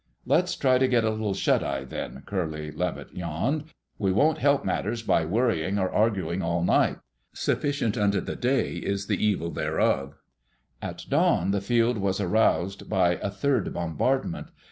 [0.25, 3.65] "Let's try to get a little shuteye, then," Curly Levitt yawned.
[3.99, 6.97] "We won't help matters by worrying or arguing all night.
[7.33, 10.15] 'Sufficient unto the day is the evil thereof.'"
[10.81, 14.47] At dawn the field was roused by a third bombardment.